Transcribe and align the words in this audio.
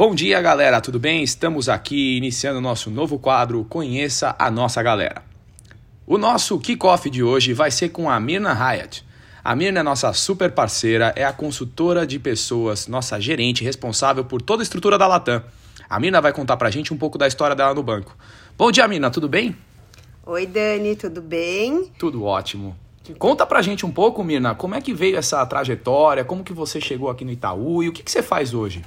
Bom 0.00 0.14
dia, 0.14 0.40
galera, 0.40 0.80
tudo 0.80 0.98
bem? 0.98 1.22
Estamos 1.22 1.68
aqui 1.68 2.16
iniciando 2.16 2.58
nosso 2.58 2.90
novo 2.90 3.18
quadro 3.18 3.66
Conheça 3.68 4.34
a 4.38 4.50
Nossa 4.50 4.82
Galera. 4.82 5.22
O 6.06 6.16
nosso 6.16 6.58
kickoff 6.58 7.10
de 7.10 7.22
hoje 7.22 7.52
vai 7.52 7.70
ser 7.70 7.90
com 7.90 8.08
a 8.08 8.18
Mirna 8.18 8.50
Hyatt. 8.54 9.04
A 9.44 9.54
Mirna 9.54 9.80
é 9.80 9.82
nossa 9.82 10.10
super 10.14 10.52
parceira, 10.52 11.12
é 11.14 11.22
a 11.22 11.34
consultora 11.34 12.06
de 12.06 12.18
pessoas, 12.18 12.86
nossa 12.86 13.20
gerente 13.20 13.62
responsável 13.62 14.24
por 14.24 14.40
toda 14.40 14.62
a 14.62 14.64
estrutura 14.64 14.96
da 14.96 15.06
Latam. 15.06 15.42
A 15.90 16.00
Mirna 16.00 16.18
vai 16.22 16.32
contar 16.32 16.56
pra 16.56 16.70
gente 16.70 16.94
um 16.94 16.96
pouco 16.96 17.18
da 17.18 17.28
história 17.28 17.54
dela 17.54 17.74
no 17.74 17.82
banco. 17.82 18.16
Bom 18.56 18.72
dia, 18.72 18.88
Mirna, 18.88 19.10
tudo 19.10 19.28
bem? 19.28 19.54
Oi, 20.24 20.46
Dani, 20.46 20.96
tudo 20.96 21.20
bem? 21.20 21.92
Tudo 21.98 22.24
ótimo. 22.24 22.74
Conta 23.18 23.44
pra 23.44 23.60
gente 23.60 23.84
um 23.84 23.90
pouco, 23.90 24.24
Mirna, 24.24 24.54
como 24.54 24.74
é 24.74 24.80
que 24.80 24.94
veio 24.94 25.18
essa 25.18 25.44
trajetória, 25.44 26.24
como 26.24 26.42
que 26.42 26.54
você 26.54 26.80
chegou 26.80 27.10
aqui 27.10 27.22
no 27.22 27.32
Itaú 27.32 27.82
e 27.82 27.90
o 27.90 27.92
que, 27.92 28.02
que 28.02 28.10
você 28.10 28.22
faz 28.22 28.54
hoje? 28.54 28.82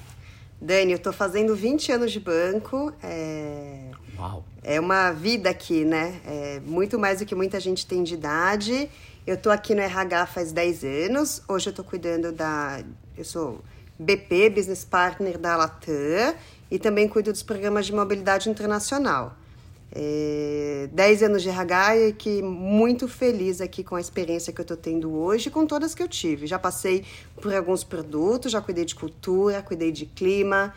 Dani, 0.64 0.93
eu 0.93 1.00
tô 1.00 1.11
fazendo 1.11 1.53
20 1.53 1.91
anos 1.91 2.09
de 2.09 2.22
banco. 2.22 2.94
É... 3.04 3.91
Uau! 4.17 4.45
É 4.63 4.80
uma 4.80 5.12
vida 5.12 5.49
aqui, 5.49 5.84
né? 5.84 6.21
É 6.26 6.62
muito 6.66 6.98
mais 6.98 7.20
do 7.20 7.26
que 7.26 7.35
muita 7.35 7.59
gente 7.59 7.85
tem 7.85 8.02
de 8.02 8.13
idade. 8.13 8.90
Eu 9.27 9.35
tô 9.35 9.49
aqui 9.49 9.76
no 9.76 9.81
RH 9.81 10.27
faz 10.27 10.54
10 10.54 10.84
anos. 10.85 11.41
Hoje 11.49 11.70
eu 11.70 11.73
tô 11.73 11.84
cuidando 11.84 12.31
da. 12.31 12.81
Eu 13.18 13.26
sou 13.26 13.59
BP, 13.99 14.52
Business 14.52 14.85
Partner 14.85 15.38
da 15.38 15.57
Latam, 15.57 16.34
e 16.71 16.80
também 16.80 17.09
cuido 17.09 17.34
dos 17.34 17.43
programas 17.43 17.85
de 17.85 17.93
mobilidade 17.93 18.49
internacional. 18.49 19.35
É, 19.96 20.90
10 20.92 21.24
anos 21.24 21.44
de 21.44 21.50
RH 21.50 21.98
e 21.98 22.14
que 22.14 22.42
muito 22.42 23.08
feliz 23.08 23.62
aqui 23.62 23.84
com 23.84 23.96
a 23.96 24.02
experiência 24.02 24.52
que 24.52 24.60
eu 24.60 24.64
estou 24.64 24.78
tendo 24.78 25.14
hoje 25.14 25.50
e 25.50 25.52
com 25.52 25.68
todas 25.68 25.94
que 25.94 26.02
eu 26.02 26.08
tive. 26.08 26.48
Já 26.48 26.58
passei 26.58 27.06
por 27.40 27.54
alguns 27.54 27.84
produtos, 27.84 28.52
já 28.52 28.60
cuidei 28.60 28.86
de 28.86 28.96
cultura, 28.96 29.62
cuidei 29.62 29.92
de 29.92 30.08
clima 30.08 30.74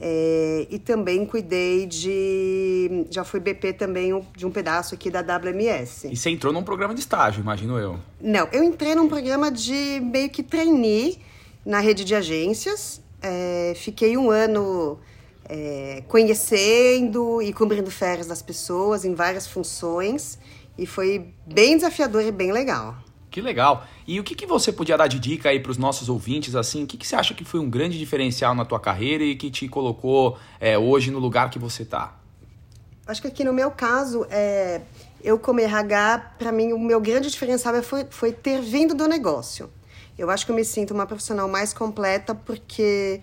é, 0.00 0.66
e 0.70 0.78
também 0.78 1.26
cuidei 1.26 1.86
de. 1.86 3.06
Já 3.10 3.24
fui 3.24 3.40
BP 3.40 3.72
também 3.72 4.24
de 4.36 4.46
um 4.46 4.50
pedaço 4.50 4.94
aqui 4.94 5.10
da 5.10 5.20
WMS. 5.20 6.08
E 6.08 6.16
você 6.16 6.30
entrou 6.30 6.52
num 6.52 6.62
programa 6.62 6.94
de 6.94 7.00
estágio, 7.00 7.40
imagino 7.40 7.78
eu. 7.78 7.98
Não, 8.20 8.48
eu 8.52 8.62
entrei 8.62 8.94
num 8.94 9.08
programa 9.08 9.50
de 9.50 10.00
meio 10.00 10.30
que 10.30 10.42
trainee 10.42 11.18
na 11.66 11.80
rede 11.80 12.04
de 12.04 12.14
agências. 12.14 13.00
É, 13.20 13.72
fiquei 13.74 14.16
um 14.16 14.30
ano 14.30 15.00
é, 15.48 16.02
conhecendo 16.06 17.40
e 17.40 17.52
cobrindo 17.52 17.90
férias 17.90 18.26
das 18.26 18.42
pessoas 18.42 19.04
em 19.04 19.14
várias 19.14 19.46
funções 19.46 20.38
e 20.76 20.86
foi 20.86 21.32
bem 21.46 21.76
desafiador 21.76 22.22
e 22.22 22.30
bem 22.30 22.52
legal. 22.52 22.96
Que 23.30 23.40
legal. 23.40 23.86
E 24.06 24.18
o 24.18 24.24
que, 24.24 24.34
que 24.34 24.46
você 24.46 24.72
podia 24.72 24.96
dar 24.96 25.06
de 25.06 25.18
dica 25.18 25.50
aí 25.50 25.60
para 25.60 25.70
os 25.70 25.76
nossos 25.78 26.08
ouvintes, 26.08 26.54
assim? 26.54 26.84
O 26.84 26.86
que, 26.86 26.96
que 26.96 27.06
você 27.06 27.14
acha 27.14 27.34
que 27.34 27.44
foi 27.44 27.60
um 27.60 27.68
grande 27.68 27.98
diferencial 27.98 28.54
na 28.54 28.64
tua 28.64 28.80
carreira 28.80 29.22
e 29.22 29.36
que 29.36 29.50
te 29.50 29.68
colocou 29.68 30.38
é, 30.58 30.78
hoje 30.78 31.10
no 31.10 31.18
lugar 31.18 31.50
que 31.50 31.58
você 31.58 31.82
está? 31.82 32.16
Acho 33.06 33.22
que 33.22 33.28
aqui 33.28 33.44
no 33.44 33.52
meu 33.52 33.70
caso, 33.70 34.26
é, 34.30 34.80
eu 35.22 35.38
como 35.38 35.60
RH, 35.60 36.34
para 36.38 36.52
mim 36.52 36.72
o 36.72 36.78
meu 36.78 37.00
grande 37.00 37.30
diferencial 37.30 37.82
foi, 37.82 38.06
foi 38.10 38.32
ter 38.32 38.60
vindo 38.60 38.94
do 38.94 39.06
negócio. 39.06 39.70
Eu 40.18 40.30
acho 40.30 40.44
que 40.44 40.52
eu 40.52 40.56
me 40.56 40.64
sinto 40.64 40.92
uma 40.92 41.06
profissional 41.06 41.48
mais 41.48 41.72
completa 41.72 42.34
porque 42.34 43.20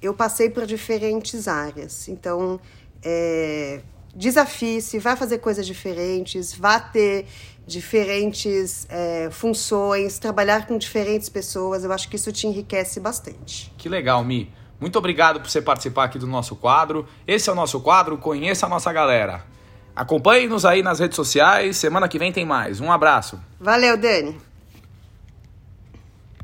eu 0.00 0.14
passei 0.14 0.50
por 0.50 0.66
diferentes 0.66 1.48
áreas. 1.48 2.08
Então, 2.08 2.60
é, 3.02 3.80
desafie-se, 4.14 4.98
vá 4.98 5.16
fazer 5.16 5.38
coisas 5.38 5.66
diferentes, 5.66 6.54
vá 6.54 6.80
ter 6.80 7.26
diferentes 7.66 8.86
é, 8.88 9.28
funções, 9.30 10.18
trabalhar 10.18 10.66
com 10.66 10.78
diferentes 10.78 11.28
pessoas. 11.28 11.84
Eu 11.84 11.92
acho 11.92 12.08
que 12.08 12.16
isso 12.16 12.32
te 12.32 12.46
enriquece 12.46 13.00
bastante. 13.00 13.72
Que 13.76 13.88
legal, 13.88 14.24
Mi. 14.24 14.52
Muito 14.78 14.98
obrigado 14.98 15.40
por 15.40 15.48
você 15.48 15.60
participar 15.60 16.04
aqui 16.04 16.18
do 16.18 16.26
nosso 16.26 16.54
quadro. 16.54 17.06
Esse 17.26 17.48
é 17.48 17.52
o 17.52 17.56
nosso 17.56 17.80
quadro 17.80 18.18
Conheça 18.18 18.66
a 18.66 18.68
Nossa 18.68 18.92
Galera. 18.92 19.44
Acompanhe-nos 19.94 20.66
aí 20.66 20.82
nas 20.82 20.98
redes 21.00 21.16
sociais. 21.16 21.78
Semana 21.78 22.08
que 22.08 22.18
vem 22.18 22.30
tem 22.30 22.44
mais. 22.44 22.80
Um 22.80 22.92
abraço. 22.92 23.40
Valeu, 23.58 23.96
Dani. 23.96 24.36